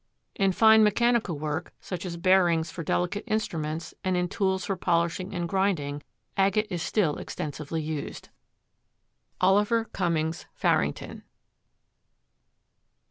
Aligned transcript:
In 0.33 0.51
fine 0.51 0.83
mechanical 0.83 1.37
work, 1.37 1.75
such 1.79 2.07
as 2.07 2.17
bearings 2.17 2.71
for 2.71 2.81
delicate 2.81 3.23
instruments 3.27 3.93
and 4.03 4.17
in 4.17 4.29
tools 4.29 4.65
for 4.65 4.75
polishing 4.75 5.31
and 5.35 5.47
grinding, 5.47 6.01
agate 6.35 6.65
is 6.71 6.81
still 6.81 7.17
extensively 7.17 7.83
used. 7.83 8.29
Oliver 9.41 9.85
Cummings 9.85 10.47
Farrington. 10.55 11.21